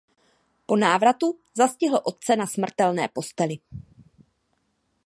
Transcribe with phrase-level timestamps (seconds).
[0.65, 3.57] Po návratu zastihl otce na smrtelné posteli.